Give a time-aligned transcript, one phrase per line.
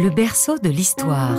[0.00, 1.34] Le berceau de l'histoire.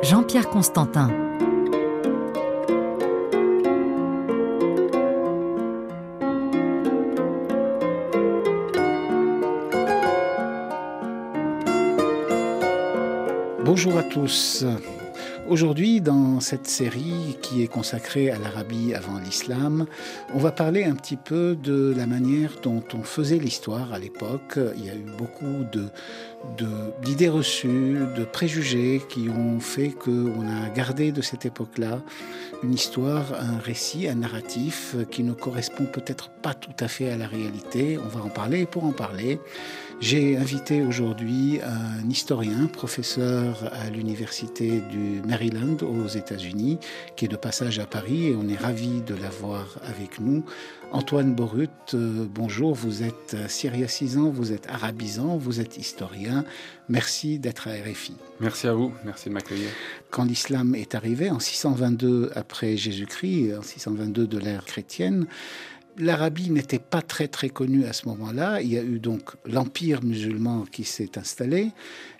[0.00, 1.10] Jean-Pierre Constantin.
[13.66, 14.64] Bonjour à tous.
[15.48, 19.86] Aujourd'hui, dans cette série qui est consacrée à l'Arabie avant l'islam,
[20.34, 24.58] on va parler un petit peu de la manière dont on faisait l'histoire à l'époque.
[24.76, 25.84] Il y a eu beaucoup de,
[27.02, 32.00] d'idées reçues, de préjugés qui ont fait qu'on a gardé de cette époque-là
[32.62, 37.16] une histoire, un récit, un narratif qui ne correspond peut-être pas tout à fait à
[37.16, 37.98] la réalité.
[37.98, 39.38] On va en parler pour en parler,
[40.00, 46.78] j'ai invité aujourd'hui un historien, professeur à l'université du Maryland aux États-Unis,
[47.16, 50.44] qui est de passage à Paris et on est ravi de l'avoir avec nous.
[50.92, 56.44] Antoine Borut, euh, bonjour, vous êtes syriacisant, vous êtes arabisant, vous êtes historien.
[56.88, 58.14] Merci d'être à RFI.
[58.40, 59.68] Merci à vous, merci de m'accueillir.
[60.10, 65.26] Quand l'islam est arrivé en 622 après Jésus-Christ, en 622 de l'ère chrétienne,
[65.98, 68.60] l'Arabie n'était pas très très connue à ce moment-là.
[68.60, 71.72] Il y a eu donc l'empire musulman qui s'est installé.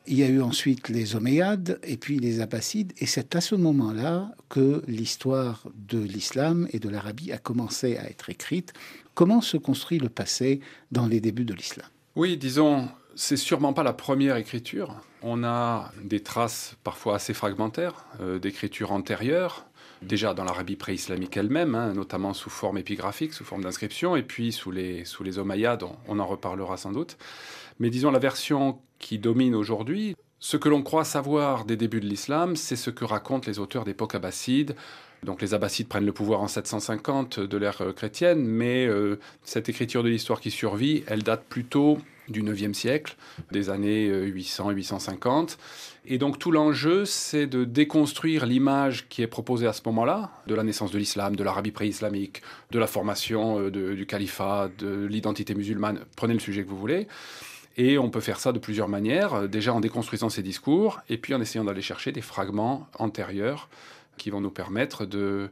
[0.06, 2.92] Il y a eu ensuite les Omeyyades et puis les Abbassides.
[2.98, 8.08] Et c'est à ce moment-là que l'histoire de l'islam et de l'Arabie a commencé à
[8.08, 8.72] être écrite.
[9.14, 10.60] Comment se construit le passé
[10.92, 11.86] dans les débuts de l'islam?
[12.14, 14.94] Oui, disons, c'est sûrement pas la première écriture.
[15.22, 19.65] On a des traces parfois assez fragmentaires euh, d'écriture antérieure
[20.02, 24.52] déjà dans l'Arabie pré-islamique elle-même, hein, notamment sous forme épigraphique, sous forme d'inscription, et puis
[24.52, 25.24] sous les, sous
[26.08, 27.16] on, en reparlera sans doute.
[27.78, 32.06] Mais disons la version qui domine aujourd'hui, ce que l'on croit savoir des débuts de
[32.06, 34.76] l'islam, c'est ce que racontent les auteurs d'époque abbasside.
[35.22, 40.02] Donc les Abbassides prennent le pouvoir en 750 de l'ère chrétienne, mais euh, cette écriture
[40.02, 43.16] de l'histoire qui survit, elle date plutôt du 9e siècle,
[43.50, 45.56] des années 800-850.
[46.08, 50.54] Et donc tout l'enjeu, c'est de déconstruire l'image qui est proposée à ce moment-là, de
[50.54, 55.54] la naissance de l'islam, de l'Arabie pré-islamique, de la formation euh, du califat, de l'identité
[55.56, 57.08] musulmane, prenez le sujet que vous voulez.
[57.76, 61.18] Et on peut faire ça de plusieurs manières, euh, déjà en déconstruisant ces discours, et
[61.18, 63.68] puis en essayant d'aller chercher des fragments antérieurs
[64.16, 65.50] qui vont nous permettre de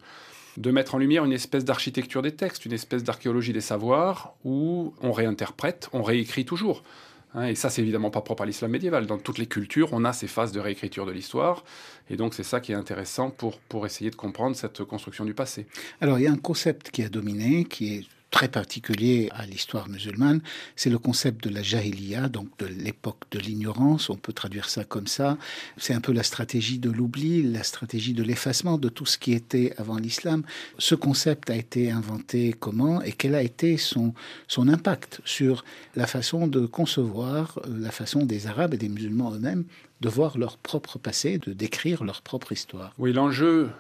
[0.56, 5.10] mettre en lumière une espèce d'architecture des textes, une espèce d'archéologie des savoirs, où on
[5.10, 6.84] réinterprète, on réécrit toujours.
[7.34, 9.06] Hein, et ça, c'est évidemment pas propre à l'islam médiéval.
[9.06, 11.64] Dans toutes les cultures, on a ces phases de réécriture de l'histoire.
[12.08, 15.34] Et donc, c'est ça qui est intéressant pour, pour essayer de comprendre cette construction du
[15.34, 15.66] passé.
[16.00, 19.88] Alors, il y a un concept qui a dominé, qui est très particulier à l'histoire
[19.88, 20.40] musulmane,
[20.74, 24.82] c'est le concept de la jahiliya, donc de l'époque de l'ignorance, on peut traduire ça
[24.82, 25.38] comme ça.
[25.76, 29.34] C'est un peu la stratégie de l'oubli, la stratégie de l'effacement de tout ce qui
[29.34, 30.42] était avant l'islam.
[30.78, 34.14] Ce concept a été inventé comment et quel a été son,
[34.48, 35.64] son impact sur
[35.94, 39.64] la façon de concevoir, euh, la façon des Arabes et des musulmans eux-mêmes
[40.00, 42.92] de voir leur propre passé, de décrire leur propre histoire.
[42.98, 43.70] Oui, l'enjeu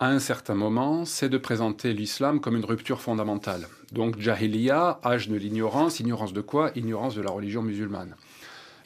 [0.00, 3.68] à un certain moment, c'est de présenter l'islam comme une rupture fondamentale.
[3.92, 6.72] Donc Jahiliya, âge de l'ignorance, ignorance de quoi?
[6.74, 8.16] Ignorance de la religion musulmane.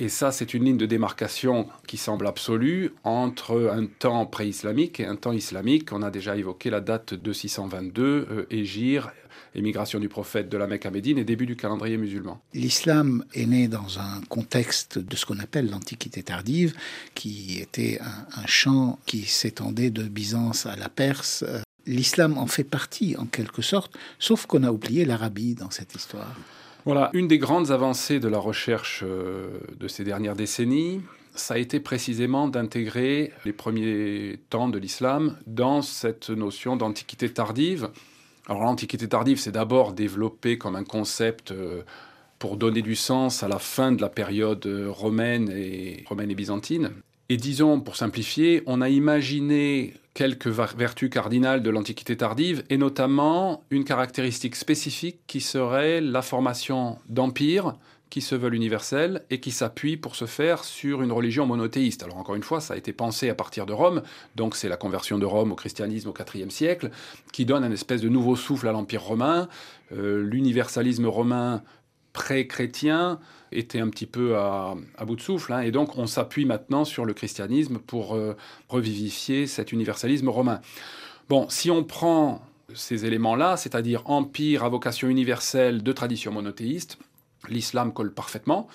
[0.01, 5.07] Et ça, c'est une ligne de démarcation qui semble absolue entre un temps pré-islamique et
[5.07, 5.93] un temps islamique.
[5.93, 9.11] On a déjà évoqué la date de 622, euh, Égir,
[9.57, 12.41] émigration du prophète de la Mecque à Médine et début du calendrier musulman.
[12.55, 16.77] L'islam est né dans un contexte de ce qu'on appelle l'Antiquité tardive,
[17.17, 21.45] qui était un, un champ qui s'étendait de Byzance à la Perse.
[21.87, 26.37] L'islam en fait partie en quelque sorte, sauf qu'on a oublié l'Arabie dans cette histoire.
[26.85, 31.03] Voilà, une des grandes avancées de la recherche euh, de ces dernières décennies,
[31.35, 37.91] ça a été précisément d'intégrer les premiers temps de l'islam dans cette notion d'antiquité tardive.
[38.49, 41.83] Alors l'antiquité tardive, c'est d'abord développé comme un concept euh,
[42.39, 46.35] pour donner du sens à la fin de la période euh, romaine et, romaine et
[46.35, 46.91] byzantine.
[47.31, 53.65] Et disons, pour simplifier, on a imaginé quelques vertus cardinales de l'Antiquité tardive, et notamment
[53.71, 57.75] une caractéristique spécifique qui serait la formation d'empires
[58.11, 62.03] qui se veulent universels et qui s'appuient pour ce faire sur une religion monothéiste.
[62.03, 64.03] Alors encore une fois, ça a été pensé à partir de Rome,
[64.35, 66.91] donc c'est la conversion de Rome au christianisme au IVe siècle,
[67.33, 69.49] qui donne un espèce de nouveau souffle à l'Empire romain.
[69.93, 71.63] Euh, l'universalisme romain
[72.19, 73.21] pré-chrétien
[73.53, 74.75] était un petit peu à,
[75.07, 75.53] bout de souffle.
[75.53, 78.37] Hein, et donc, on s'appuie maintenant sur le christianisme pour euh,
[78.69, 80.61] revivifier cet universalisme romain.
[81.29, 82.43] Bon, si on prend
[82.75, 86.99] ces éléments-là, c'est-à-dire empire à vocation universelle de tradition monothéiste,
[87.49, 88.67] l'islam colle parfaitement.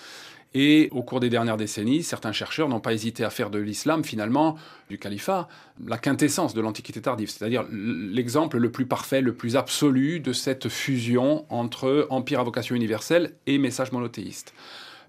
[0.53, 4.03] Et au cours des dernières décennies, certains chercheurs n'ont pas hésité à faire de l'islam,
[4.03, 4.55] finalement,
[4.89, 5.47] du califat,
[5.87, 10.69] la quintessence de l'Antiquité tardive, c'est-à-dire l'exemple le plus parfait, le plus absolu de cette
[10.69, 14.53] fusion entre empire à vocation universelle et message monothéiste.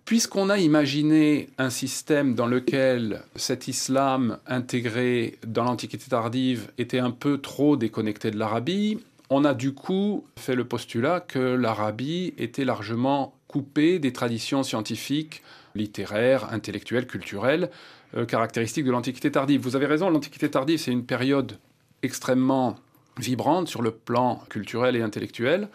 [0.06, 7.11] Puisqu'on a imaginé un système dans lequel cet islam intégré dans l'Antiquité tardive était un
[7.11, 8.99] peu trop déconnecté de l'Arabie,
[9.31, 15.41] on a du coup fait le postulat que l'Arabie était largement coupée des traditions scientifiques,
[15.77, 17.71] littéraires, intellectuelles, culturelles,
[18.17, 19.61] euh, caractéristiques de l'Antiquité tardive.
[19.61, 21.56] Vous avez raison, l'Antiquité tardive, c'est une période
[22.03, 22.75] extrêmement
[23.17, 25.69] vibrante sur le plan culturel et intellectuel,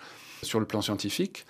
[0.44, 1.46] sur le plan scientifique.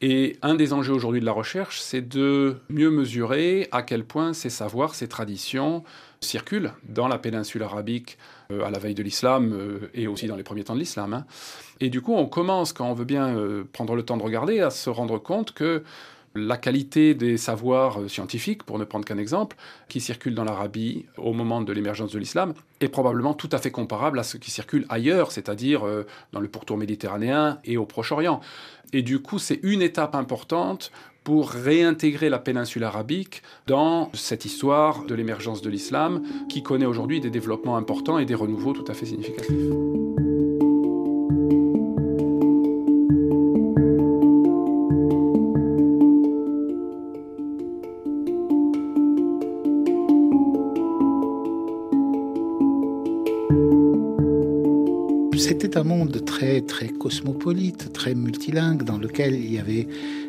[0.00, 4.32] Et un des enjeux aujourd'hui de la recherche, c'est de mieux mesurer à quel point
[4.32, 5.84] ces savoirs, ces traditions
[6.20, 8.18] circulent dans la péninsule arabique
[8.62, 11.14] à la veille de l'islam euh, et aussi dans les premiers temps de l'islam.
[11.14, 11.24] Hein.
[11.80, 14.60] Et du coup, on commence, quand on veut bien euh, prendre le temps de regarder,
[14.60, 15.82] à se rendre compte que
[16.36, 19.56] la qualité des savoirs scientifiques, pour ne prendre qu'un exemple,
[19.88, 23.70] qui circulent dans l'Arabie au moment de l'émergence de l'islam, est probablement tout à fait
[23.70, 25.82] comparable à ce qui circule ailleurs, c'est-à-dire
[26.32, 28.40] dans le pourtour méditerranéen et au Proche-Orient.
[28.92, 30.90] Et du coup, c'est une étape importante
[31.24, 37.20] pour réintégrer la péninsule arabique dans cette histoire de l'émergence de l'islam qui connaît aujourd'hui
[37.20, 40.23] des développements importants et des renouveaux tout à fait significatifs.
[55.46, 59.86] C'était un monde très très cosmopolite, très multilingue, dans lequel il y avait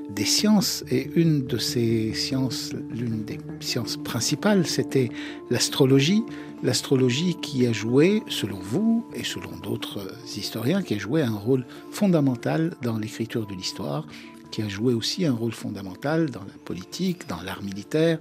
[0.09, 5.07] des sciences, et une de ces sciences, l'une des sciences principales, c'était
[5.49, 6.21] l'astrologie.
[6.63, 11.65] L'astrologie qui a joué, selon vous et selon d'autres historiens, qui a joué un rôle
[11.91, 14.05] fondamental dans l'écriture de l'histoire,
[14.51, 18.19] qui a joué aussi un rôle fondamental dans la politique, dans l'art militaire,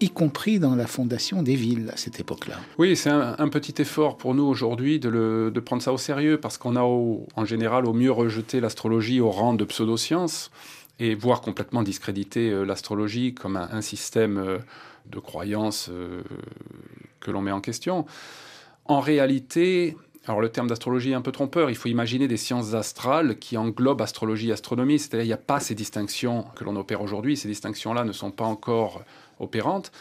[0.00, 2.56] y compris dans la fondation des villes à cette époque-là.
[2.78, 6.76] Oui, c'est un, petit effort pour nous aujourd'hui de, prendre ça au sérieux, parce qu'on
[6.76, 10.50] a en général au mieux rejeté l'astrologie au rang de pseudoscience
[10.98, 14.58] et voire complètement discréditer euh, l'astrologie comme un, système euh,
[15.06, 16.22] de croyance euh,
[17.20, 18.06] que l'on met en question.
[18.84, 22.74] En réalité, alors le terme d'astrologie est un peu trompeur, il faut imaginer des sciences
[22.74, 26.76] astrales qui englobent astrologie et astronomie, c'est-à-dire il n'y a pas ces distinctions que l'on
[26.76, 29.02] opère aujourd'hui, ces distinctions-là ne sont pas encore
[29.38, 29.92] opérantes.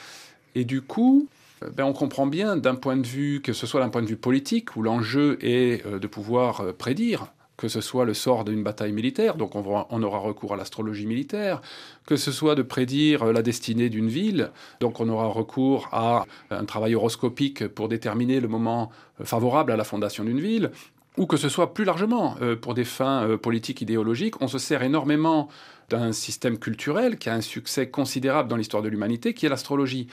[0.56, 1.28] Et du coup,
[1.76, 4.18] ben on comprend bien d'un point de vue, que ce soit d'un point de vue
[4.18, 7.28] politique, où l'enjeu est de pouvoir prédire
[7.64, 11.62] que ce soit le sort d'une bataille militaire, donc on, aura recours à l'astrologie militaire,
[12.06, 14.52] que ce soit de prédire la destinée d'une ville,
[14.82, 18.92] donc on aura recours à un travail horoscopique pour déterminer le moment
[19.24, 20.72] favorable à la fondation d'une ville,
[21.16, 24.58] ou que ce soit plus largement euh, pour des fins euh, politiques idéologiques, on se
[24.58, 25.48] sert énormément
[25.90, 30.10] d'un système culturel qui a un succès considérable dans l'histoire de l'humanité, qui est l'astrologie.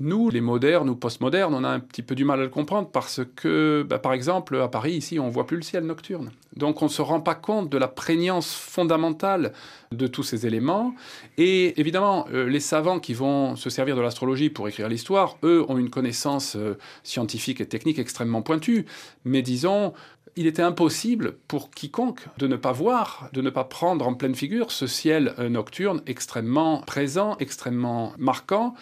[0.00, 2.88] Nous, les modernes ou postmodernes, on a un petit peu du mal à le comprendre
[2.88, 6.30] parce que, bah, par exemple, à Paris, ici, on voit plus le ciel nocturne.
[6.54, 9.52] Donc on ne se rend pas compte de la prégnance fondamentale
[9.90, 10.94] de tous ces éléments.
[11.36, 15.64] Et évidemment, euh, les savants qui vont se servir de l'astrologie pour écrire l'histoire, eux,
[15.68, 18.86] ont une connaissance euh, scientifique et technique extrêmement pointue.
[19.24, 19.94] Mais disons,
[20.36, 24.36] il était impossible pour quiconque de ne pas voir, de ne pas prendre en pleine
[24.36, 28.74] figure ce ciel euh, nocturne extrêmement présent, extrêmement marquant,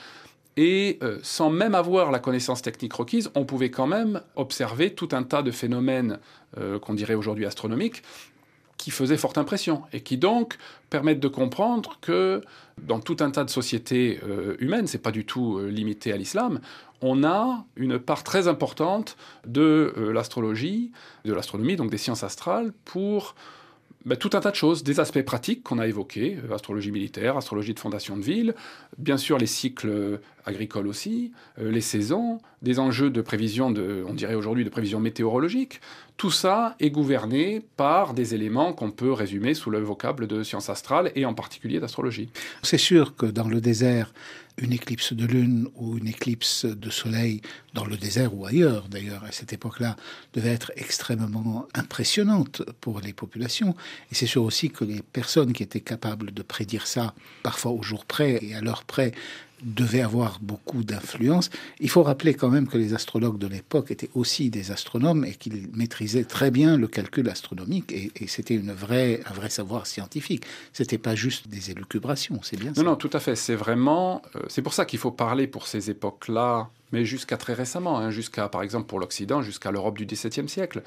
[0.57, 5.09] et euh, sans même avoir la connaissance technique requise, on pouvait quand même observer tout
[5.13, 6.19] un tas de phénomènes
[6.59, 8.03] euh, qu'on dirait aujourd'hui astronomiques
[8.79, 10.59] qui faisaient forte impression et qui donc
[10.91, 12.43] permettent de comprendre que
[12.81, 16.61] dans tout un tas de sociétés euh, humaines, c'est pas du tout limité à l'islam,
[17.01, 20.93] on a une part très importante de l'astrologie,
[21.25, 23.35] de l'astronomie, donc des sciences astrales, pour
[24.07, 27.37] bah, tout un tas de choses, des aspects pratiques qu'on a évoqués, euh, astrologie militaire,
[27.37, 28.55] astrologie de fondation de ville,
[28.99, 34.15] bien sûr les cycles agricoles aussi, euh, les saisons, des enjeux de prévision, de, on
[34.15, 35.81] dirait aujourd'hui de prévision météorologique.
[36.17, 40.71] Tout ça est gouverné par des éléments qu'on peut résumer sous le vocable de science
[40.71, 42.31] astrale et en particulier d'astrologie.
[42.63, 44.13] C'est sûr que dans le désert,
[44.59, 47.43] une éclipse de lune ou une éclipse de soleil
[47.75, 49.97] dans le désert ou ailleurs, d'ailleurs, à cette époque-là,
[50.33, 53.77] devait être extrêmement impressionnante pour les populations.
[54.11, 57.13] Et c'est sûr aussi que les personnes qui étaient capables de prédire ça,
[57.43, 59.13] parfois au jour près et à l'heure près,
[59.63, 61.51] devait avoir beaucoup d'influence.
[61.81, 65.35] Il faut rappeler quand même que les astrologues de l'époque étaient aussi des astronomes et
[65.35, 70.45] qu'ils maîtrisaient très bien le calcul astronomique et, c'était une vraie, un vrai savoir scientifique.
[70.73, 72.83] C'était pas juste des élucubrations, c'est bien non, ça.
[72.83, 73.37] Non, tout à fait.
[73.37, 77.53] C'est vraiment, euh, c'est pour ça qu'il faut parler pour ces époques-là mais jusqu'à très
[77.53, 80.83] récemment, hein, jusqu'à, par exemple, pour l'Occident, jusqu'à l'Europe du XVIIe siècle,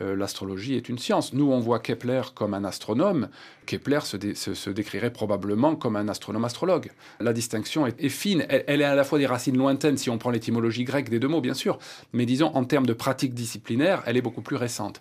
[0.00, 1.32] euh, l'astrologie est une science.
[1.32, 3.28] Nous, on voit Kepler comme un astronome.
[3.66, 6.90] Kepler se, décrirait probablement comme un astronome-astrologue.
[7.18, 8.46] La distinction est, fine.
[8.48, 11.18] Elle, elle, est à la fois des racines lointaines, si on prend l'étymologie grecque des
[11.18, 11.78] deux mots, bien sûr,
[12.12, 15.00] mais disons, en termes de pratique disciplinaire, elle est beaucoup plus récente.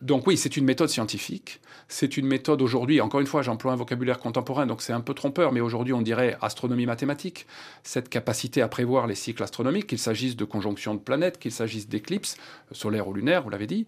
[0.00, 1.60] Donc oui, c'est une méthode scientifique.
[1.88, 5.14] C'est une méthode aujourd'hui, encore une fois, j'emploie un vocabulaire contemporain, donc c'est un peu
[5.14, 7.46] trompeur, mais aujourd'hui on dirait astronomie mathématique.
[7.82, 11.88] Cette capacité à prévoir les cycles astronomiques, qu'il s'agisse de conjonctions de planètes, qu'il s'agisse
[11.88, 12.36] d'éclipses
[12.72, 13.86] solaires ou lunaires, vous l'avez dit.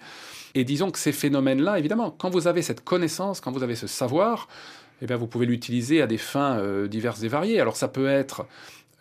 [0.54, 3.86] Et disons que ces phénomènes-là, évidemment, quand vous avez cette connaissance, quand vous avez ce
[3.86, 4.48] savoir,
[5.02, 7.60] eh bien, vous pouvez l'utiliser à des fins euh, diverses et variées.
[7.60, 8.46] Alors ça peut être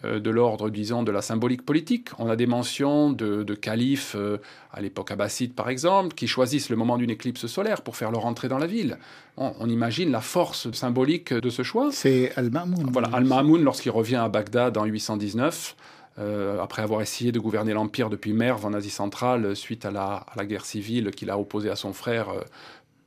[0.03, 2.10] de l'ordre, disons, de la symbolique politique.
[2.20, 4.38] On a des mentions de, de califes, euh,
[4.72, 8.25] à l'époque abbasside par exemple, qui choisissent le moment d'une éclipse solaire pour faire leur
[8.25, 8.98] entrée dans la ville.
[9.36, 11.89] On, imagine la force symbolique de ce choix.
[11.91, 12.89] C'est Al-Ma'moun.
[12.91, 15.75] Voilà, Al-Ma'moun, lorsqu'il revient à Bagdad en 819,
[16.18, 20.25] euh, après avoir essayé de gouverner l'Empire depuis Merv en Asie centrale, suite à la,
[20.27, 22.27] à la guerre civile qu'il a opposée à son frère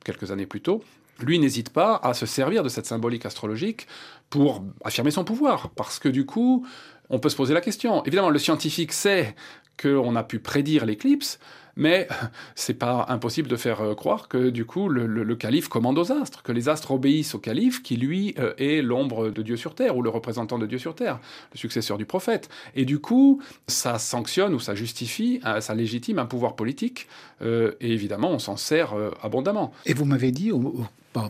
[0.03, 0.83] quelques années plus tôt,
[1.19, 3.87] lui n'hésite pas à se servir de cette symbolique astrologique
[4.33, 5.69] pour affirmer son pouvoir.
[5.75, 6.65] Parce que du coup,
[7.11, 8.03] on peut se poser la question.
[8.03, 9.35] Évidemment, le scientifique sait
[9.79, 11.37] qu'on a pu prédire l'éclipse,
[11.75, 12.07] mais
[12.55, 16.43] c'est pas impossible de faire euh, croire que du coup le, calife commande aux astres,
[16.43, 19.97] que les astres obéissent au calife qui lui euh, est l'ombre de Dieu sur terre
[19.97, 21.19] ou le représentant de Dieu sur terre,
[21.53, 22.49] le successeur du prophète.
[22.75, 27.07] Et du coup, ça sanctionne ou ça justifie, euh, ça légitime un pouvoir politique.
[27.41, 29.73] et évidemment, on s'en sert abondamment.
[29.85, 30.51] Et vous m'avez dit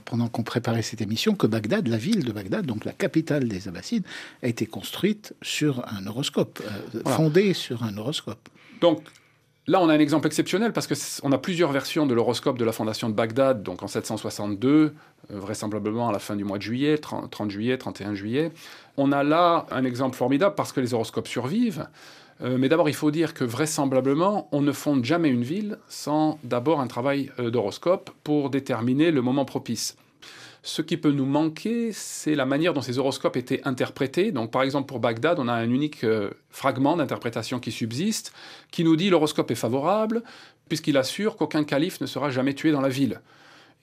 [0.06, 3.68] pendant qu'on préparait cette émission que Bagdad, la ville de Bagdad, donc la capitale des
[3.68, 4.06] Abbassides,
[4.44, 6.62] a été construite sur un horoscope,
[7.06, 8.50] fondée sur un horoscope.
[8.80, 9.02] Donc
[9.66, 12.74] Là, on a un exemple exceptionnel parce qu'on a plusieurs versions de l'horoscope de la
[12.74, 14.92] fondation de Bagdad, donc en 762, euh,
[15.30, 18.52] vraisemblablement à la fin du mois de juillet, 30, juillet, 31 juillet.
[18.98, 21.88] On a là un exemple formidable parce que les horoscopes survivent.
[22.42, 26.40] Euh, mais d'abord, il faut dire que vraisemblablement, on ne fonde jamais une ville sans
[26.44, 29.96] d'abord un travail euh, d'horoscope pour déterminer le moment propice.
[30.66, 34.32] Ce qui peut nous manquer, c'est la manière dont ces horoscopes étaient interprétés.
[34.32, 38.34] Donc, par exemple, pour Bagdad, on a un unique euh, fragment d'interprétation qui subsiste,
[38.72, 40.24] qui nous dit l'horoscope est favorable,
[40.70, 43.20] puisqu'il assure qu'aucun calife ne sera jamais tué dans la ville.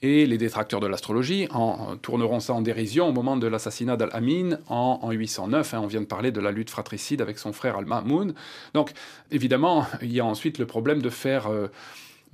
[0.01, 4.57] Et les détracteurs de l'astrologie en, tourneront ça en dérision au moment de l'assassinat d'Al-Amin
[4.67, 5.75] en, 809.
[5.75, 5.81] Hein.
[5.83, 8.33] on vient de parler de la lutte fratricide avec son frère Al-Ma'moun.
[8.73, 8.93] Donc,
[9.29, 11.47] évidemment, il y a ensuite le problème de faire...
[11.47, 11.67] Euh,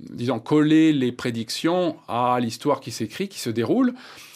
[0.00, 3.94] disons, coller les prédictions à l'histoire qui s'écrit, qui se déroule.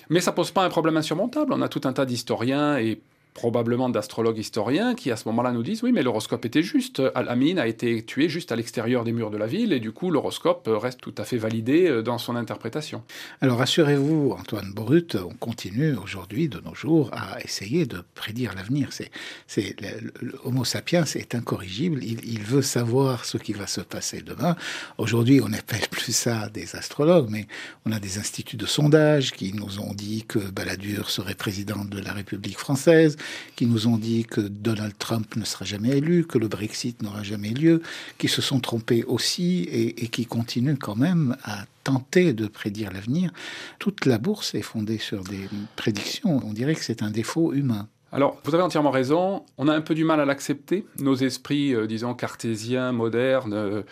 [0.08, 1.52] Mais ça pose pas un problème insurmontable.
[1.52, 3.00] On a tout un tas d'historiens et
[3.34, 7.56] probablement d'astrologues historiens qui à ce moment-là nous disent oui mais l'horoscope était juste, Al-Amin
[7.56, 10.68] a été tué juste à l'extérieur des murs de la ville et du coup l'horoscope
[10.70, 13.02] reste tout à fait validé euh, dans son interprétation.
[13.40, 18.88] Alors rassurez-vous Antoine Borut, on continue aujourd'hui de nos jours à essayer de prédire l'avenir.
[18.90, 19.10] C'est,
[19.46, 24.56] c'est le, Homo sapiens est incorrigible, il, veut savoir ce qui va se passer demain.
[24.98, 27.46] Aujourd'hui on n'appelle plus ça des astrologues mais
[27.86, 31.98] on a des instituts de sondage qui nous ont dit que Balladur serait président de
[31.98, 33.16] la République française
[33.56, 37.22] qui nous ont dit que Donald Trump ne sera jamais élu, que le Brexit n'aura
[37.22, 37.82] jamais lieu,
[38.18, 43.32] qui se sont trompés aussi et, qui continuent quand même à tenter de prédire l'avenir.
[43.78, 46.40] Toute la bourse est fondée sur des prédictions.
[46.44, 47.88] On dirait que c'est un défaut humain.
[48.14, 49.42] Alors, vous avez entièrement raison.
[49.56, 50.84] On a un peu du mal à l'accepter.
[50.98, 53.82] Nos esprits, euh, disons, cartésiens, modernes, euh,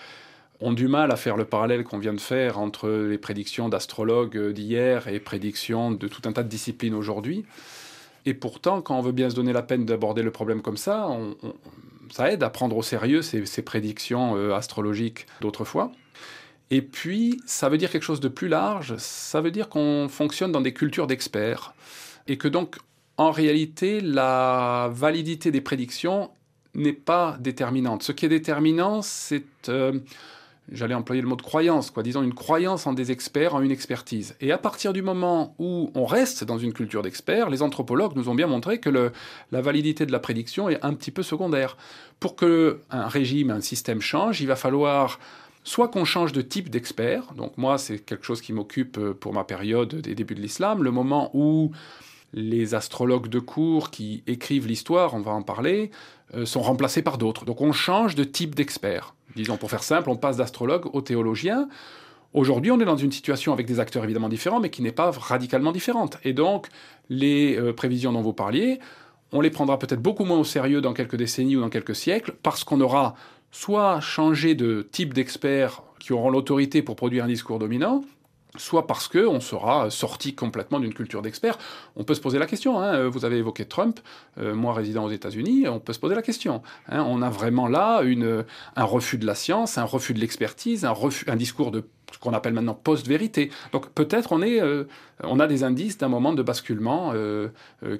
[0.60, 4.52] ont du mal à faire le parallèle qu'on vient de faire entre les prédictions d'astrologues
[4.52, 7.46] d'hier et prédictions de tout un tas de disciplines aujourd'hui.
[8.26, 11.08] Et pourtant, quand on veut bien se donner la peine d'aborder le problème comme ça,
[12.10, 15.92] ça aide à prendre au sérieux ces, prédictions euh, astrologiques d'autrefois.
[16.70, 20.52] Et puis, ça veut dire quelque chose de plus large, ça veut dire qu'on fonctionne
[20.52, 21.74] dans des cultures d'experts.
[22.28, 22.76] Et que donc,
[23.16, 26.30] en réalité, la validité des prédictions
[26.74, 28.02] n'est pas déterminante.
[28.02, 29.68] Ce qui est déterminant, c'est...
[29.68, 29.98] Euh,
[30.72, 33.70] j'allais employer le mot de croyance, quoi, disons une croyance en des experts, en une
[33.70, 34.34] expertise.
[34.40, 38.28] Et à partir du moment où on reste dans une culture d'experts, les anthropologues nous
[38.28, 41.76] ont bien montré que la validité de la prédiction est un petit peu secondaire.
[42.18, 45.18] Pour que un régime, un système change, il va falloir
[45.64, 47.34] soit qu'on change de type d'expert.
[47.36, 50.82] Donc moi, c'est quelque chose qui m'occupe euh, pour ma période des débuts de l'islam,
[50.82, 51.72] le moment où
[52.32, 55.90] les astrologues de cours qui écrivent l'histoire, on va en parler,
[56.34, 57.44] euh, sont remplacés par d'autres.
[57.44, 59.14] Donc on change de type d'expert.
[59.36, 61.68] Disons, pour faire simple, on passe d'astrologue au théologien.
[62.32, 65.10] Aujourd'hui, on est dans une situation avec des acteurs évidemment différents, mais qui n'est pas
[65.10, 66.18] radicalement différente.
[66.24, 66.68] Et donc,
[67.08, 68.78] les euh, prévisions dont vous parliez,
[69.32, 72.34] on les prendra peut-être beaucoup moins au sérieux dans quelques décennies ou dans quelques siècles,
[72.42, 73.14] parce qu'on aura
[73.50, 78.02] soit changé de type d'experts qui auront l'autorité pour produire un discours dominant,
[78.56, 81.58] soit parce qu'on sera sorti complètement d'une culture d'experts.
[81.96, 83.08] On peut se poser la question, hein.
[83.08, 84.00] vous avez évoqué Trump,
[84.38, 86.62] euh, moi résident aux États-Unis, on peut se poser la question.
[86.88, 87.04] Hein.
[87.06, 88.02] on a vraiment là
[88.76, 90.94] un refus de la science, un refus de l'expertise, un,
[91.26, 93.50] un discours de ce qu'on appelle maintenant post-vérité.
[93.72, 94.84] Donc peut-être on, euh,
[95.22, 97.48] a des indices d'un moment de basculement euh,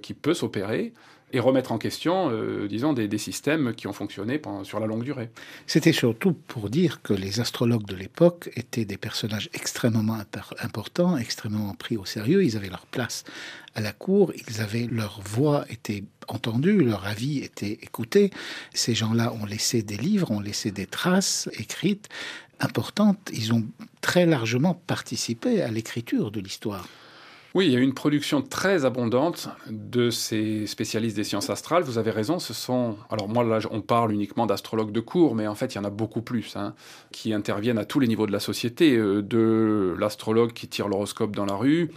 [0.03, 0.93] qui peut s'opérer.
[1.33, 5.05] Et remettre en question, euh, disons, des, systèmes qui ont fonctionné pendant, sur la longue
[5.05, 5.31] durée.
[5.67, 10.19] C'était surtout pour dire que les astrologues de l'époque étaient des personnages extrêmement
[10.63, 12.43] importants, extrêmement pris au sérieux.
[12.45, 13.25] Ils avaient leur place
[13.75, 18.31] à la cour, ils avaient leur voix était entendue, leur avis était écouté.
[18.75, 22.09] Ces gens-là ont laissé des livres, ont laissé des traces écrites
[22.61, 23.31] importantes.
[23.33, 23.65] Ils ont
[24.01, 26.87] très largement participé à l'écriture de l'histoire.
[27.53, 31.83] Oui, il y a une production très abondante de ces spécialistes des sciences astrales.
[31.83, 32.97] Vous avez raison, ce sont...
[33.11, 35.85] Alors moi, là, on parle uniquement d'astrologues de cours, mais en fait, il y en
[35.85, 36.75] a beaucoup plus, hein,
[37.11, 41.35] qui interviennent à tous les niveaux de la société, euh, de l'astrologue qui tire l'horoscope
[41.35, 41.91] dans la rue,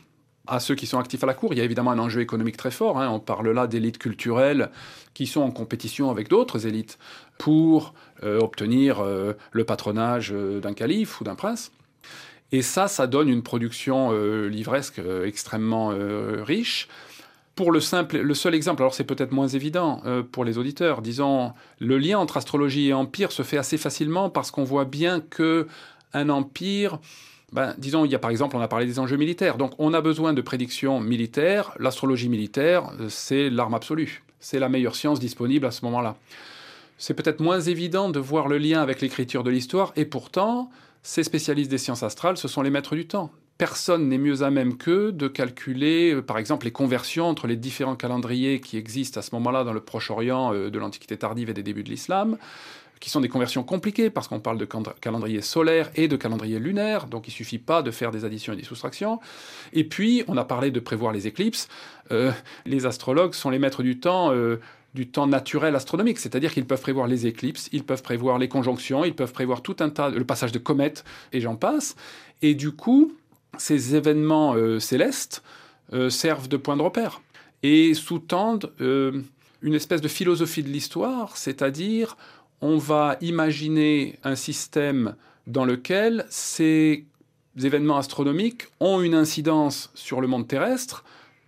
[0.48, 1.54] à ceux qui sont actifs à la cour.
[1.54, 3.00] Il y a évidemment un enjeu économique très fort.
[3.00, 3.10] Hein.
[3.12, 4.72] On parle là d'élites culturelles
[5.14, 6.98] qui sont en compétition avec d'autres élites
[7.38, 7.94] pour
[8.24, 11.72] euh, obtenir euh, le patronage d'un calife ou d'un prince.
[12.54, 16.88] Et ça, ça donne une production euh, livresque euh, extrêmement euh, riche.
[17.56, 21.54] Pour le simple, le seul exemple, alors c'est peut-être moins évident pour les auditeurs, disons,
[21.78, 25.68] le lien entre astrologie et empire se fait assez facilement parce qu'on voit bien que
[26.14, 26.98] un empire,
[27.52, 29.94] ben, disons, il y a par exemple, on a parlé des enjeux militaires, donc on
[29.94, 31.76] a besoin de prédictions militaires.
[31.78, 36.16] L'astrologie militaire, c'est l'arme absolue, c'est la meilleure science disponible à ce moment-là.
[36.98, 40.72] C'est peut-être moins évident de voir le lien avec l'écriture de l'histoire, et pourtant,
[41.04, 43.30] ces spécialistes des sciences astrales, ce sont les maîtres du temps.
[43.58, 47.58] Personne n'est mieux à même qu'eux de calculer, euh, par exemple, les conversions entre les
[47.58, 51.54] différents calendriers qui existent à ce moment-là dans le Proche-Orient euh, de l'Antiquité tardive et
[51.54, 52.38] des débuts de l'islam,
[53.00, 57.08] qui sont des conversions compliquées parce qu'on parle de calendrier solaire et de calendrier lunaire,
[57.08, 59.20] donc il suffit pas de faire des additions et des soustractions.
[59.74, 61.68] Et puis, on a parlé de prévoir les éclipses.
[62.12, 62.32] Euh,
[62.66, 64.32] les astrologues sont les maîtres du temps
[64.94, 69.04] du temps naturel astronomique, c'est-à-dire qu'ils peuvent prévoir les éclipses, ils peuvent prévoir les conjonctions,
[69.04, 71.96] ils peuvent prévoir tout un tas, le passage de comètes, et j'en passe.
[72.42, 73.14] Et du coup,
[73.58, 75.44] ces événements euh, célestes
[75.94, 77.22] euh, servent de point de repère
[77.64, 79.22] et sous-tendent euh,
[79.62, 82.18] une espèce de philosophie de l'histoire, c'est-à-dire
[82.62, 85.16] on va imaginer un système
[85.48, 87.06] dans lequel ces
[87.62, 91.04] événements astronomiques ont une incidence sur le monde terrestre,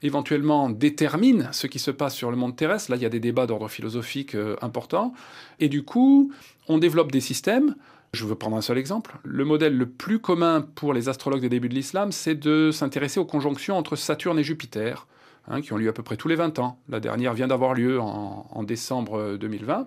[0.05, 2.91] éventuellement détermine ce qui se passe sur le monde terrestre.
[2.91, 5.13] Là, il y a des débats d'ordre philosophique euh, importants.
[5.59, 6.31] Et du coup,
[6.67, 7.75] on développe des systèmes.
[8.13, 9.17] Je veux prendre un seul exemple.
[9.23, 13.19] Le modèle le plus commun pour les astrologues des débuts de l'islam, c'est de s'intéresser
[13.19, 15.07] aux conjonctions entre Saturne et Jupiter,
[15.49, 16.79] hein, qui ont lieu à peu près tous les 20 ans.
[16.87, 19.79] La dernière vient d'avoir lieu en, décembre 2020.
[19.79, 19.83] Euh,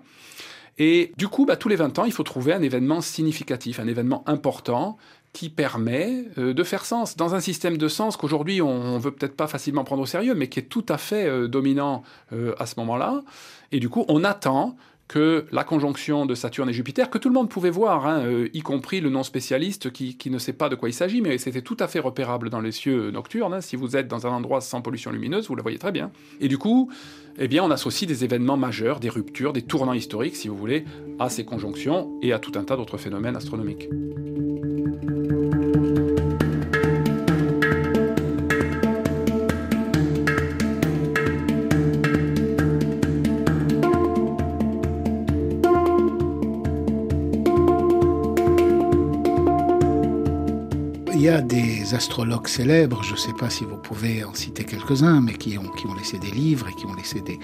[0.77, 3.87] et du coup, bah, tous les 20 ans, il faut trouver un événement significatif, un
[3.87, 4.97] événement important
[5.33, 9.11] qui permet euh, de faire sens dans un système de sens qu'aujourd'hui on ne veut
[9.11, 12.53] peut-être pas facilement prendre au sérieux, mais qui est tout à fait euh, dominant euh,
[12.59, 13.21] à ce moment-là.
[13.71, 14.75] Et du coup, on attend
[15.07, 18.61] que la conjonction de Saturne et Jupiter, que tout le monde pouvait voir, hein, y
[18.61, 21.87] compris le non-spécialiste qui, ne sait pas de quoi il s'agit, mais c'était tout à
[21.87, 23.55] fait repérable dans les cieux nocturnes.
[23.55, 23.61] Hein.
[23.61, 26.11] Si vous êtes dans un endroit sans pollution lumineuse, vous le voyez très bien.
[26.41, 26.91] Et du coup,
[27.39, 30.85] eh bien, on associe des événements majeurs, des ruptures, des tournants historiques, si vous voulez,
[31.17, 33.89] à ces conjonctions et à tout un tas d'autres phénomènes astronomiques.
[51.19, 54.63] Il y a des astrologues célèbres, je ne sais pas si vous pouvez en citer
[54.63, 57.37] quelques-uns, mais qui ont, qui ont laissé des livres et qui ont laissé des,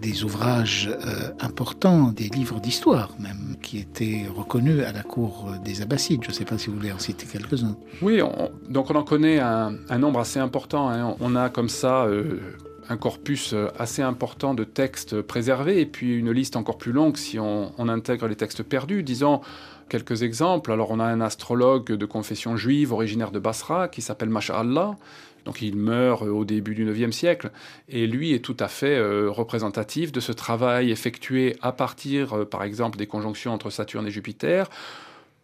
[0.00, 5.82] des ouvrages euh, importants, des livres d'histoire même, qui étaient reconnus à la cour des
[5.82, 6.24] Abbassides.
[6.24, 7.76] Je ne sais pas si vous voulez en citer quelques-uns.
[8.00, 8.22] Oui,
[8.70, 10.88] donc on en connaît un, nombre assez important.
[10.88, 11.14] Hein.
[11.20, 12.40] On a comme ça euh,
[12.88, 17.38] un corpus assez important de textes préservés et puis une liste encore plus longue si
[17.38, 19.02] on, on intègre les textes perdus.
[19.02, 19.42] Disons,
[19.88, 20.72] quelques exemples.
[20.72, 24.96] Alors, on a un astrologue de confession juive originaire de Basra qui s'appelle Masha'Allah.
[25.44, 27.50] Donc, il meurt au début du IXe siècle.
[27.88, 32.44] Et lui est tout à fait euh, représentatif de ce travail effectué à partir, euh,
[32.44, 34.68] par exemple, des conjonctions entre Saturne et Jupiter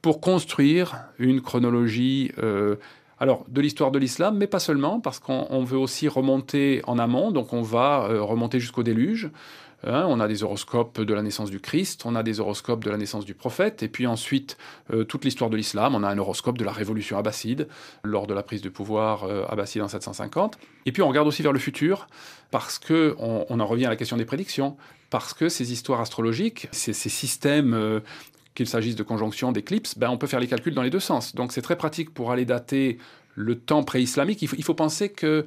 [0.02, 2.32] pour construire une chronologie.
[2.38, 2.76] Euh,
[3.24, 7.30] alors, de l'histoire de l'islam, mais pas seulement, parce qu'on veut aussi remonter en amont,
[7.30, 9.30] donc on va remonter jusqu'au déluge,
[9.86, 12.90] Hein, on a des horoscopes de la naissance du Christ, on a des horoscopes de
[12.90, 14.56] la naissance du prophète, et puis ensuite,
[14.92, 17.68] euh, toute l'histoire de l'islam, on a un horoscope de la révolution abbasside,
[18.02, 20.58] lors de la prise de pouvoir euh, abbasside en 750.
[20.86, 22.06] Et puis on regarde aussi vers le futur,
[22.50, 24.76] parce que on, en revient à la question des prédictions,
[25.10, 28.00] parce que ces histoires astrologiques, ces, systèmes euh,
[28.54, 31.34] qu'il s'agisse de conjonction, d'éclipses, ben on peut faire les calculs dans les deux sens.
[31.34, 32.98] Donc c'est très pratique pour aller dater
[33.34, 34.42] le temps pré-islamique.
[34.42, 35.44] il faut penser que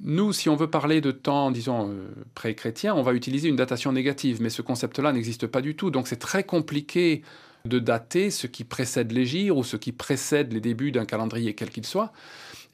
[0.00, 3.92] nous, si on veut parler de temps, disons, euh, pré-chrétien, on va utiliser une datation
[3.92, 5.90] négative, mais ce concept-là n'existe pas du tout.
[5.90, 7.22] Donc c'est très compliqué
[7.64, 11.70] de dater ce qui précède l'égir ou ce qui précède les débuts d'un calendrier, quel
[11.70, 12.12] qu'il soit.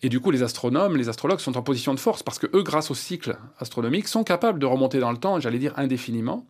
[0.03, 2.63] Et du coup, les astronomes, les astrologues sont en position de force parce que eux,
[2.63, 6.47] grâce au cycle astronomique, sont capables de remonter dans le temps, j'allais dire indéfiniment.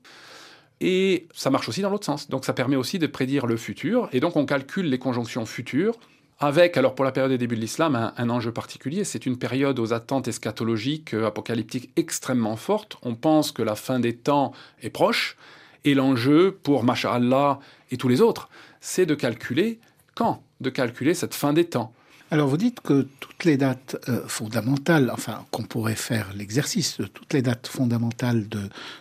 [0.81, 2.29] Et ça marche aussi dans l'autre sens.
[2.29, 4.09] Donc ça permet aussi de prédire le futur.
[4.13, 5.99] Et donc on calcule les conjonctions futures
[6.41, 9.05] avec, alors pour la période des débuts de l'islam, un, enjeu particulier.
[9.05, 12.99] C'est une période aux attentes eschatologiques, euh, apocalyptiques extrêmement fortes.
[13.03, 15.37] On pense que la fin des temps est proche.
[15.85, 17.61] Et l'enjeu pour Masha'Allah
[17.91, 18.49] et tous les autres,
[18.81, 19.81] c'est de calculer
[20.15, 20.43] quand?
[20.61, 21.93] De calculer cette fin des temps.
[22.31, 27.33] Alors vous dites que toutes les dates euh, fondamentales, enfin qu'on pourrait faire l'exercice toutes
[27.33, 28.61] les dates fondamentales de,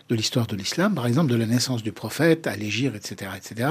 [0.10, 3.70] de l'histoire de l'islam, par exemple de la naissance du prophète à l'Égir, etc., etc.,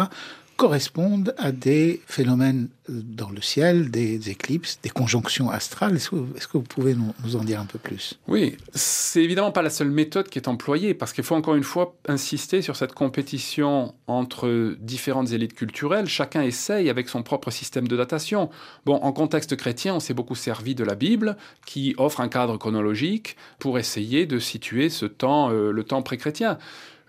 [0.63, 5.97] correspondent à des phénomènes dans le ciel, des éclipses, des conjonctions astrales.
[5.97, 8.17] Est-ce que, vous pouvez nous, en dire un peu plus?
[8.29, 11.65] Oui, c'est évidemment pas la seule méthode qui est employée, parce qu'il faut encore une
[11.65, 16.07] fois insister sur cette compétition entre différentes élites culturelles.
[16.07, 18.49] Chacun essaye avec son propre système de datation.
[18.87, 22.57] Bon, en contexte chrétien, on s'est beaucoup servi de la Bible, qui offre un cadre
[22.57, 26.57] chronologique pour essayer de situer ce temps, euh, le temps pré-chrétien.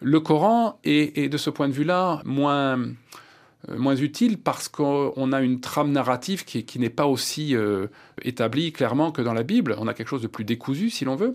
[0.01, 2.79] Le Coran est de ce point de vue-là moins
[3.69, 7.87] moins utile parce qu'on a une trame narrative qui, n'est pas aussi euh,
[8.21, 9.75] établie clairement que dans la Bible.
[9.79, 11.33] On a quelque chose de plus décousu, si l'on veut.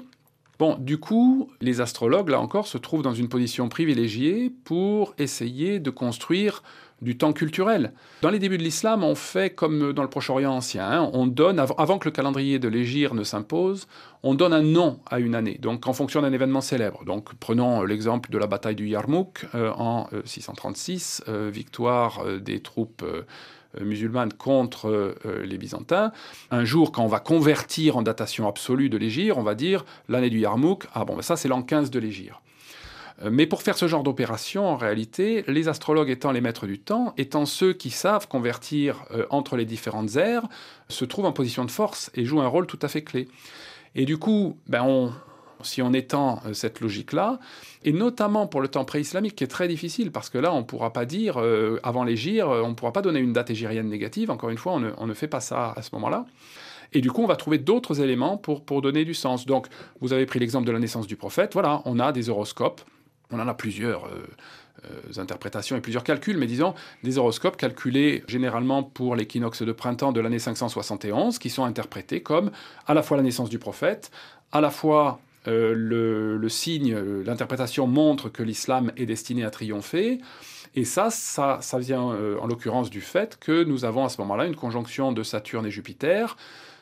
[0.59, 5.79] Bon, du coup, les astrologues, là encore, se trouvent dans une position privilégiée pour essayer
[5.79, 6.63] de construire
[7.01, 7.93] du temps culturel.
[8.23, 10.89] Dans les débuts de l'islam, on fait comme dans le Proche-Orient ancien.
[10.89, 11.11] Hein.
[11.13, 13.87] on donne, avant que le calendrier de l'Égir ne s'impose,
[14.23, 17.05] on donne un nom à une année, donc en fonction d'un événement célèbre.
[17.05, 22.61] Donc prenons l'exemple de la bataille du Yarmouk euh, en 636, euh, euh, victoire des
[22.61, 23.05] troupes
[23.81, 26.11] musulmanes contre les Byzantins.
[26.51, 30.31] Un jour, quand on va convertir en datation absolue de l'Égir, on va dire l'année
[30.31, 32.41] du Yarmouk, ah bon, ben ça c'est l'an 15 de l'Égir.
[33.23, 36.79] Euh, mais pour faire ce genre d'opération, en réalité, les astrologues étant les maîtres du
[36.79, 40.45] temps, étant ceux qui savent convertir euh, entre les différentes ères,
[40.89, 43.29] se trouvent en position de force et jouent un rôle tout à fait clé.
[43.95, 45.13] Et du coup, ben
[45.63, 47.41] si on étend euh, cette logique-là,
[47.85, 50.65] et notamment pour le temps pré-islamique, qui est très difficile, parce que là, on ne
[50.65, 51.43] pourra pas dire,
[51.83, 55.07] avant l'égir, on ne pourra pas donner une date égirienne négative, encore une fois, on
[55.07, 56.27] ne, fait pas ça à ce moment-là.
[56.93, 59.47] Et du coup, on va trouver d'autres éléments pour donner du sens.
[59.47, 59.69] Donc,
[60.01, 62.83] vous avez pris l'exemple de la naissance du prophète, voilà, on a des horoscopes
[63.31, 64.27] on en a plusieurs euh,
[64.85, 70.13] euh, interprétations et plusieurs calculs, mais disons des horoscopes calculés généralement pour l'équinoxe de printemps
[70.13, 72.51] de l'année 571, qui sont interprétés comme
[72.87, 74.11] à la fois la naissance du prophète,
[74.53, 80.21] à la fois euh, le, signe, l'interprétation montre que l'islam est destiné à triompher.
[80.75, 84.45] Et ça, ça, ça vient en l'occurrence du fait que nous avons à ce moment-là
[84.45, 86.37] une conjonction de Saturne et Jupiter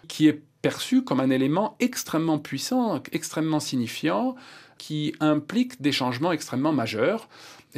[0.09, 4.35] qui est perçue comme un élément extrêmement puissant, extrêmement signifiant,
[4.79, 7.29] qui implique des changements extrêmement majeurs.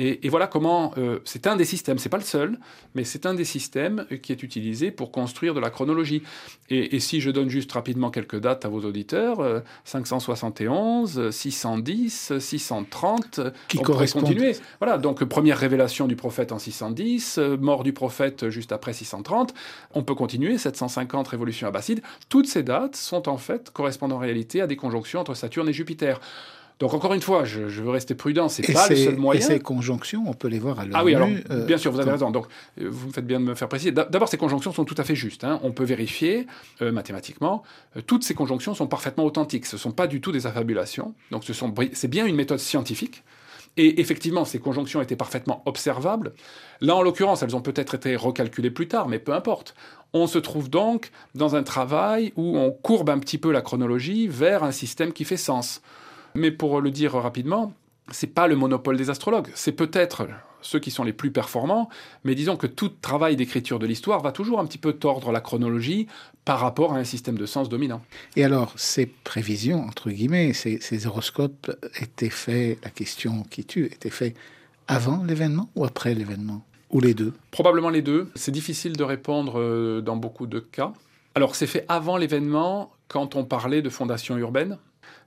[0.00, 2.58] Et, voilà comment euh, c'est un des systèmes, c'est pas le seul,
[2.94, 6.22] mais c'est un des systèmes qui est utilisé pour construire de la chronologie.
[6.70, 13.78] Et, si je donne juste rapidement quelques dates à vos auditeurs, 571, 610, 630, qui
[13.78, 14.56] on pourrait continuer.
[14.78, 19.52] Voilà, donc première révélation du prophète en 610, mort du prophète juste après 630.
[19.94, 22.02] On peut continuer 750 révolution abbasside.
[22.28, 25.72] Toutes ces dates sont en fait correspondent en réalité à des conjonctions entre Saturne et
[25.72, 26.20] Jupiter.
[26.78, 29.40] Donc encore une fois, je, veux rester prudent, c'est pas le seul moyen.
[29.40, 31.90] Et ces conjonctions, on peut les voir à l'œil Ah oui, alors euh, bien sûr,
[31.90, 32.30] vous avez raison.
[32.30, 32.46] Donc
[32.80, 33.90] euh, vous me faites bien de me faire préciser.
[33.90, 35.42] D'abord, ces conjonctions sont tout à fait justes.
[35.42, 35.58] Hein.
[35.64, 36.46] On peut vérifier
[36.80, 37.64] euh, mathématiquement.
[38.06, 39.66] toutes ces conjonctions sont parfaitement authentiques.
[39.66, 41.14] Ce ne sont pas du tout des affabulations.
[41.32, 41.42] Donc
[41.92, 43.24] c'est bien une méthode scientifique.
[43.76, 46.32] Et effectivement, ces conjonctions étaient parfaitement observables.
[46.80, 49.74] Là, en l'occurrence, elles ont peut-être été recalculées plus tard, mais peu importe.
[50.12, 54.26] On se trouve donc dans un travail où on courbe un petit peu la chronologie
[54.26, 55.80] vers un système qui fait sens.
[56.38, 57.72] Mais pour le dire rapidement,
[58.12, 59.48] c'est pas le monopole des astrologues.
[59.54, 60.28] C'est peut-être
[60.62, 61.88] ceux qui sont les plus performants,
[62.24, 65.40] mais disons que tout travail d'écriture de l'histoire va toujours un petit peu tordre la
[65.40, 66.06] chronologie
[66.44, 68.02] par rapport à un système de sens dominant.
[68.36, 74.10] Et alors, ces prévisions, entre guillemets, ces, horoscopes étaient faits, la question qui tue, étaient
[74.10, 74.36] faits
[74.86, 76.64] avant l'événement ou après l'événement?
[76.90, 77.34] Ou les deux?
[77.50, 78.30] Probablement les deux.
[78.34, 80.92] C'est difficile de répondre euh, dans beaucoup de cas.
[81.34, 84.78] Alors, c'est fait avant l'événement quand on parlait de fondation urbaine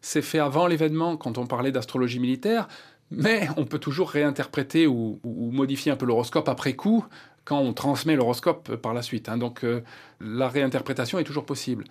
[0.01, 2.67] c'est fait avant l'événement quand on parlait d'astrologie militaire,
[3.11, 7.05] mais on peut toujours réinterpréter ou, modifier un peu l'horoscope après coup
[7.43, 9.29] quand on transmet l'horoscope par la suite.
[9.29, 9.37] Hein.
[9.37, 9.83] Donc euh,
[10.19, 11.85] la réinterprétation est toujours possible.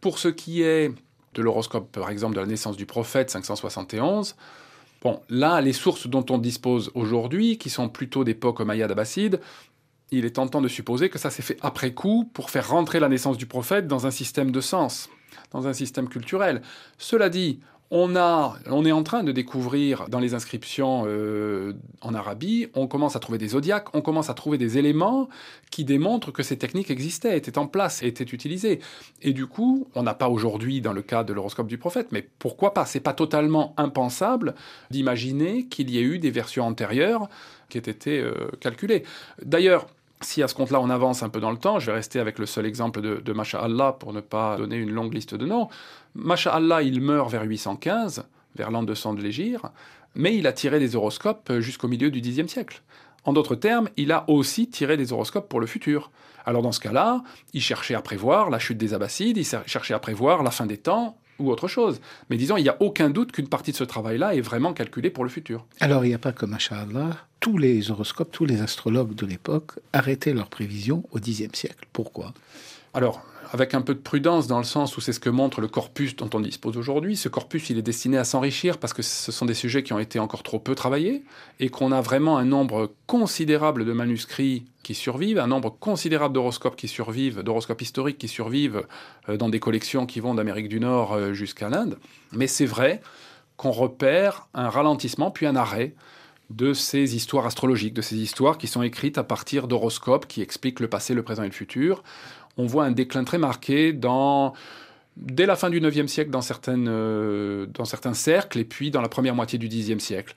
[0.00, 0.92] Pour ce qui est
[1.34, 4.36] de l'horoscope, par exemple, de la naissance du prophète 571,
[5.02, 9.40] bon, là, les sources dont on dispose aujourd'hui, qui sont plutôt d'époque omeyyade abbasside,
[10.10, 13.08] il est tentant de supposer que ça s'est fait après coup pour faire rentrer la
[13.08, 15.08] naissance du prophète dans un système de sens
[15.52, 16.62] dans un système culturel.
[16.98, 22.14] Cela dit, On, a, on est en train de découvrir dans les inscriptions euh, en
[22.14, 25.28] Arabie, on commence à trouver des zodiaques, on commence à trouver des éléments
[25.70, 28.80] qui démontrent que ces techniques existaient, étaient en place, étaient utilisées.
[29.20, 32.26] Et du coup, on n'a pas aujourd'hui dans le cas de l'horoscope du prophète, mais
[32.38, 34.54] pourquoi pas C'est pas totalement impensable
[34.90, 37.28] d'imaginer qu'il y ait eu des versions antérieures
[37.68, 39.04] qui aient été euh, calculées.
[39.44, 39.86] D'ailleurs,
[40.24, 42.38] si à ce compte-là on avance un peu dans le temps, je vais rester avec
[42.38, 45.68] le seul exemple de, de Allah pour ne pas donner une longue liste de noms.
[46.46, 48.24] Allah, il meurt vers 815,
[48.56, 49.70] vers l'an 200 de l'Égir,
[50.14, 52.82] mais il a tiré des horoscopes jusqu'au milieu du Xe siècle.
[53.24, 56.10] En d'autres termes, il a aussi tiré des horoscopes pour le futur.
[56.44, 59.98] Alors dans ce cas-là, il cherchait à prévoir la chute des Abbassides, il cherchait à
[59.98, 62.00] prévoir la fin des temps, ou autre chose.
[62.30, 65.10] Mais disons, il n'y a aucun doute qu'une partie de ce travail-là est vraiment calculée
[65.10, 65.66] pour le futur.
[65.80, 67.16] Alors, il n'y a pas que Masha'Allah.
[67.40, 71.86] Tous les horoscopes, tous les astrologues de l'époque arrêtaient leurs prévisions au Xe siècle.
[71.92, 72.32] Pourquoi?
[72.94, 75.68] Alors, avec un peu de prudence dans le sens où c'est ce que montre le
[75.68, 77.16] corpus dont on dispose aujourd'hui.
[77.16, 79.98] Ce corpus, il est destiné à s'enrichir parce que ce sont des sujets qui ont
[79.98, 81.24] été encore trop peu travaillés
[81.60, 86.76] et qu'on a vraiment un nombre considérable de manuscrits qui survivent, un nombre considérable d'horoscopes
[86.76, 88.86] qui survivent, d'horoscopes historiques qui survivent
[89.28, 91.98] euh, dans des collections qui vont d'Amérique du Nord euh, jusqu'à l'Inde.
[92.32, 93.02] Mais c'est vrai
[93.56, 95.94] qu'on repère un ralentissement puis un arrêt
[96.50, 100.80] de ces histoires astrologiques, de ces histoires qui sont écrites à partir d'horoscopes qui expliquent
[100.80, 102.02] le passé, le présent et le futur
[102.56, 103.98] on voit un déclin très marqué
[105.16, 109.00] dès la fin du IXe siècle dans, certaines, euh, dans certains cercles et puis dans
[109.00, 110.34] la première moitié du Xe siècle.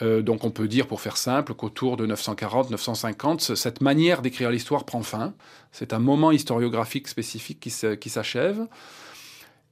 [0.00, 4.84] Euh, donc on peut dire, pour faire simple, qu'autour de 940-950, cette manière d'écrire l'histoire
[4.84, 5.34] prend fin.
[5.72, 8.66] C'est un moment historiographique spécifique qui s'achève.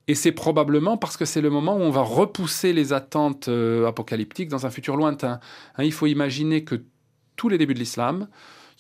[0.09, 3.87] Et c'est probablement parce que c'est le moment où on va repousser les attentes euh,
[3.89, 5.41] apocalyptiques dans un futur lointain.
[5.77, 6.83] Hein, il faut imaginer que
[7.35, 8.29] tous les débuts de l'islam,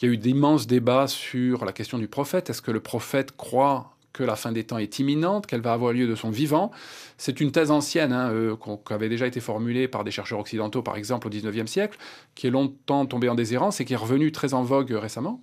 [0.00, 2.50] il y a eu d'immenses débats sur la question du prophète.
[2.50, 5.92] Est-ce que le prophète croit que la fin des temps est imminente, qu'elle va avoir
[5.92, 6.70] lieu de son vivant?
[7.18, 10.82] C'est une thèse ancienne hein, euh, qui avait déjà été formulée par des chercheurs occidentaux,
[10.82, 11.98] par exemple au XIXe siècle,
[12.34, 15.40] qui est longtemps tombée en déshérence et qui est revenue très en vogue récemment.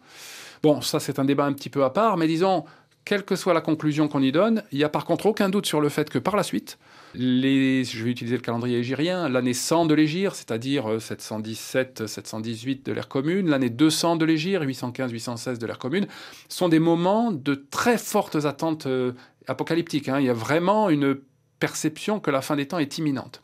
[0.62, 2.66] Bon, ça c'est un débat un petit peu à part, mais disons,
[3.06, 5.66] quelle que soit la conclusion qu'on y donne, il n'y a par contre aucun doute
[5.66, 6.78] sur le fait que par la suite,
[7.16, 12.92] les, je vais utiliser le calendrier égyrien, l'année 100 de l'Égir, c'est-à-dire 717, 718 de
[12.92, 16.08] l'ère commune, l'année 200 de l'Égir, 815, 816 de l'ère commune,
[16.50, 19.14] sont des moments de très fortes attentes euh,
[19.48, 20.10] apocalyptiques.
[20.10, 20.20] Hein.
[20.20, 21.18] Il y a vraiment une
[21.60, 23.42] perception que la fin des temps est imminente.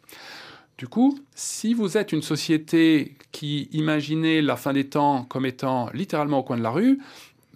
[0.78, 5.90] Du coup, si vous êtes une société qui imaginez la fin des temps comme étant
[5.94, 7.00] littéralement au coin de la rue,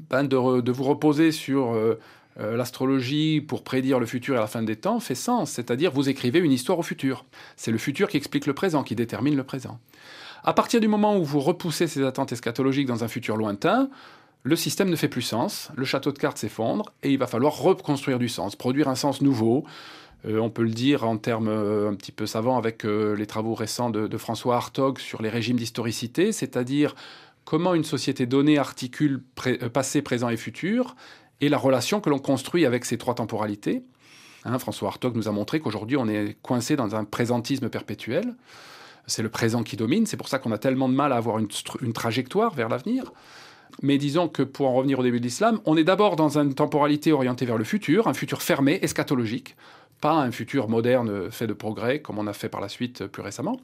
[0.10, 0.36] ben, de,
[0.72, 2.00] vous reposer sur euh,
[2.40, 6.10] euh, l'astrologie pour prédire le futur et la fin des temps fait sens, c'est-à-dire vous
[6.10, 7.26] écrivez une histoire au futur.
[7.56, 9.80] C'est le futur qui explique le présent, qui détermine le présent.
[10.44, 13.90] À partir du moment où vous repoussez ces attentes eschatologiques dans un futur lointain,
[14.42, 17.58] le système ne fait plus sens, le château de cartes s'effondre et il va falloir
[17.58, 19.64] reconstruire du sens, produire un sens nouveau.
[20.26, 23.90] Euh, on peut le dire en termes un petit peu savants avec les travaux récents
[23.90, 26.96] de, François Hartog sur les régimes d'historicité, c'est-à-dire
[27.46, 30.96] comment une société donnée articule euh, passé, présent et futur,
[31.44, 33.84] et la relation que l'on construit avec ces trois temporalités.
[34.46, 38.36] Hein, François Hartog nous a montré qu'aujourd'hui, on est coincé dans un présentisme perpétuel.
[39.08, 41.40] C'est le présent qui domine, c'est pour ça qu'on a tellement de mal à avoir
[41.40, 41.50] une,
[41.82, 43.12] une trajectoire vers l'avenir.
[43.82, 46.54] Mais disons que pour en revenir au début de l'islam, on est d'abord dans une
[46.54, 49.58] temporalité orientée vers le futur, un futur fermé, eschatologique,
[50.00, 53.22] pas un futur moderne fait de progrès comme on a fait par la suite plus
[53.22, 53.60] récemment.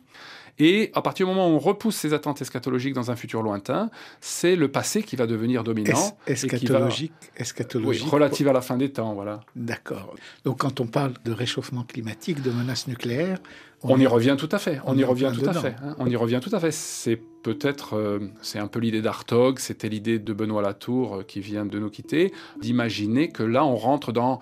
[0.58, 3.90] Et à partir du moment où on repousse ces attentes eschatologiques dans un futur lointain,
[4.22, 6.18] c'est le passé qui va devenir dominant.
[6.28, 8.04] eschatologique, eschatologique.
[8.04, 9.42] Oui, relative à la fin des temps, voilà.
[9.56, 10.16] D'accord.
[10.46, 13.40] Donc quand on parle de réchauffement climatique, de menaces nucléaires,
[13.84, 14.82] on, y revient tout à fait.
[14.86, 15.76] On, y revient tout à fait.
[15.82, 15.96] Hein.
[16.00, 16.72] On y revient tout à fait.
[16.72, 21.40] C'est peut-être, euh, c'est un peu l'idée d'Artog, c'était l'idée de Benoît Latour euh, qui
[21.40, 24.40] vient de nous quitter, d'imaginer que là on rentre dans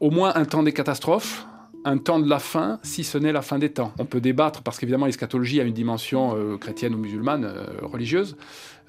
[0.00, 1.46] au moins un temps des catastrophes,
[1.86, 3.92] un temps de la fin, si ce n'est la fin des temps.
[3.98, 8.36] On peut débattre, parce qu'évidemment l'eschatologie a une dimension euh, chrétienne ou musulmane, euh, religieuse,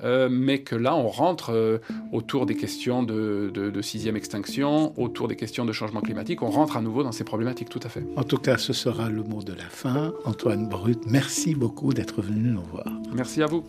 [0.03, 1.79] euh, mais que là on rentre
[2.11, 6.75] autour des questions de, de, sixième extinction, autour des questions de changement climatique, on rentre
[6.75, 8.03] à nouveau dans ces problématiques, tout à fait.
[8.15, 10.13] En tout cas, ce sera le mot de la fin.
[10.25, 12.91] Antoine Brut, merci beaucoup d'être venu nous voir.
[13.13, 13.63] Merci à vous.